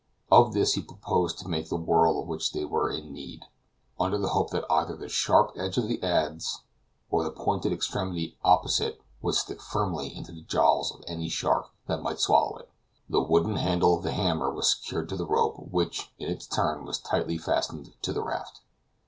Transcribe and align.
Of 0.31 0.53
this 0.53 0.73
he 0.73 0.81
proposed 0.81 1.37
to 1.37 1.47
make 1.47 1.69
the 1.69 1.75
whirl 1.77 2.19
of 2.19 2.27
which 2.27 2.53
they 2.53 2.65
were 2.65 2.89
in 2.89 3.13
need, 3.13 3.45
under 3.99 4.17
the 4.17 4.29
hope 4.29 4.49
that 4.49 4.65
either 4.67 4.95
the 4.95 5.07
sharp 5.07 5.51
edge 5.55 5.77
of 5.77 5.87
the 5.87 6.01
adze 6.01 6.61
or 7.11 7.23
the 7.23 7.29
pointed 7.29 7.71
extremity 7.71 8.35
opposite 8.43 8.99
would 9.21 9.35
stick 9.35 9.61
firmly 9.61 10.07
into 10.11 10.31
the 10.31 10.41
jaws 10.41 10.91
of 10.91 11.03
any 11.07 11.29
shark 11.29 11.67
that 11.85 12.01
might 12.01 12.19
swallow 12.19 12.57
it. 12.57 12.71
The 13.09 13.21
wooden 13.21 13.57
handle 13.57 13.95
of 13.95 14.01
the 14.01 14.13
hammer 14.13 14.49
was 14.51 14.71
secured 14.73 15.07
to 15.09 15.15
the 15.17 15.27
rope, 15.27 15.57
which, 15.69 16.11
in 16.17 16.31
its 16.31 16.47
turn 16.47 16.83
was 16.83 16.97
tightly 16.97 17.37
fastened 17.37 17.93
to 18.01 18.11
the 18.11 18.23
raft. 18.23 18.61